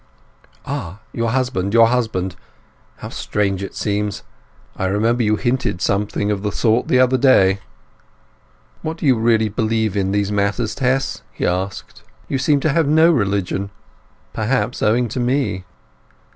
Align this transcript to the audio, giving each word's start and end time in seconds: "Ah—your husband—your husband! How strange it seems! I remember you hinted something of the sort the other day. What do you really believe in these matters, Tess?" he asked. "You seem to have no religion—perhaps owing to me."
"Ah—your 0.65 1.29
husband—your 1.29 1.85
husband! 1.89 2.35
How 2.97 3.09
strange 3.09 3.61
it 3.61 3.75
seems! 3.75 4.23
I 4.75 4.85
remember 4.87 5.21
you 5.21 5.35
hinted 5.35 5.79
something 5.79 6.31
of 6.31 6.41
the 6.41 6.51
sort 6.51 6.87
the 6.87 6.97
other 6.97 7.19
day. 7.19 7.59
What 8.81 8.97
do 8.97 9.05
you 9.05 9.15
really 9.15 9.47
believe 9.47 9.95
in 9.95 10.11
these 10.11 10.31
matters, 10.31 10.73
Tess?" 10.73 11.21
he 11.31 11.45
asked. 11.45 12.01
"You 12.27 12.39
seem 12.39 12.59
to 12.61 12.69
have 12.73 12.87
no 12.87 13.11
religion—perhaps 13.11 14.81
owing 14.81 15.07
to 15.09 15.19
me." 15.19 15.65